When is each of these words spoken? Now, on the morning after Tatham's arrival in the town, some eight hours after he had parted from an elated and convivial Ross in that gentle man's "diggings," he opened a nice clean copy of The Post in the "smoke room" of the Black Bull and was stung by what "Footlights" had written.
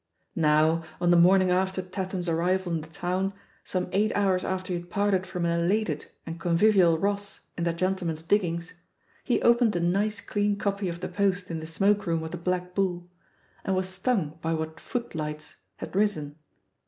Now, 0.35 0.83
on 0.99 1.11
the 1.11 1.15
morning 1.15 1.51
after 1.51 1.79
Tatham's 1.79 2.27
arrival 2.27 2.71
in 2.73 2.81
the 2.81 2.87
town, 2.87 3.33
some 3.63 3.87
eight 3.91 4.11
hours 4.15 4.43
after 4.43 4.73
he 4.73 4.79
had 4.79 4.89
parted 4.89 5.27
from 5.27 5.45
an 5.45 5.51
elated 5.59 6.07
and 6.25 6.39
convivial 6.39 6.97
Ross 6.97 7.41
in 7.55 7.65
that 7.65 7.75
gentle 7.75 8.07
man's 8.07 8.23
"diggings," 8.23 8.73
he 9.23 9.39
opened 9.43 9.75
a 9.75 9.79
nice 9.79 10.19
clean 10.19 10.57
copy 10.57 10.89
of 10.89 11.01
The 11.01 11.07
Post 11.07 11.51
in 11.51 11.59
the 11.59 11.67
"smoke 11.67 12.07
room" 12.07 12.23
of 12.23 12.31
the 12.31 12.37
Black 12.37 12.73
Bull 12.73 13.11
and 13.63 13.75
was 13.75 13.89
stung 13.89 14.39
by 14.41 14.55
what 14.55 14.79
"Footlights" 14.79 15.57
had 15.75 15.95
written. 15.95 16.35